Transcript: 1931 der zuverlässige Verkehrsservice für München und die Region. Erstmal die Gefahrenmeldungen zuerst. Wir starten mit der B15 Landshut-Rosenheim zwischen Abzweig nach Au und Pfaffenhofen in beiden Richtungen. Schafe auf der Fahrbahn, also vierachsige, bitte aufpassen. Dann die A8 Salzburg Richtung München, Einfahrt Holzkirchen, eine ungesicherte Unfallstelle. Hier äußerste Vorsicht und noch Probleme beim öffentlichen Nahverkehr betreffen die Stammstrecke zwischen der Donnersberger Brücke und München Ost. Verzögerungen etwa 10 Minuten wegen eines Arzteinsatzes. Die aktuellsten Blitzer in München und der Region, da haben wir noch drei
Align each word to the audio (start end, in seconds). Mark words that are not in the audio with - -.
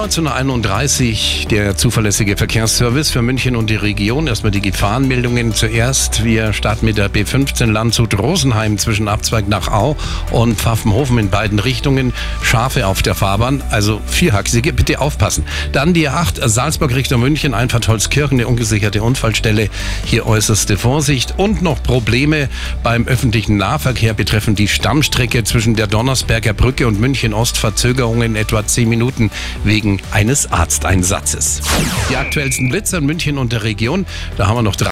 1931 0.00 1.46
der 1.50 1.76
zuverlässige 1.76 2.34
Verkehrsservice 2.34 3.10
für 3.10 3.20
München 3.20 3.54
und 3.54 3.68
die 3.68 3.76
Region. 3.76 4.28
Erstmal 4.28 4.50
die 4.50 4.62
Gefahrenmeldungen 4.62 5.52
zuerst. 5.52 6.24
Wir 6.24 6.54
starten 6.54 6.86
mit 6.86 6.96
der 6.96 7.10
B15 7.10 7.66
Landshut-Rosenheim 7.66 8.78
zwischen 8.78 9.08
Abzweig 9.08 9.46
nach 9.46 9.68
Au 9.68 9.96
und 10.30 10.58
Pfaffenhofen 10.58 11.18
in 11.18 11.28
beiden 11.28 11.58
Richtungen. 11.58 12.14
Schafe 12.42 12.86
auf 12.86 13.02
der 13.02 13.14
Fahrbahn, 13.14 13.62
also 13.68 14.00
vierachsige, 14.06 14.72
bitte 14.72 15.02
aufpassen. 15.02 15.44
Dann 15.72 15.92
die 15.92 16.08
A8 16.08 16.48
Salzburg 16.48 16.94
Richtung 16.94 17.20
München, 17.20 17.52
Einfahrt 17.52 17.86
Holzkirchen, 17.86 18.38
eine 18.38 18.48
ungesicherte 18.48 19.02
Unfallstelle. 19.02 19.68
Hier 20.06 20.24
äußerste 20.24 20.78
Vorsicht 20.78 21.34
und 21.36 21.60
noch 21.60 21.82
Probleme 21.82 22.48
beim 22.82 23.06
öffentlichen 23.06 23.58
Nahverkehr 23.58 24.14
betreffen 24.14 24.54
die 24.54 24.68
Stammstrecke 24.68 25.44
zwischen 25.44 25.76
der 25.76 25.88
Donnersberger 25.88 26.54
Brücke 26.54 26.86
und 26.86 26.98
München 26.98 27.34
Ost. 27.34 27.58
Verzögerungen 27.58 28.34
etwa 28.34 28.66
10 28.66 28.88
Minuten 28.88 29.30
wegen 29.62 29.89
eines 30.10 30.52
Arzteinsatzes. 30.52 31.62
Die 32.10 32.16
aktuellsten 32.16 32.68
Blitzer 32.68 32.98
in 32.98 33.06
München 33.06 33.38
und 33.38 33.52
der 33.52 33.62
Region, 33.64 34.06
da 34.36 34.46
haben 34.46 34.56
wir 34.56 34.62
noch 34.62 34.76
drei 34.76 34.88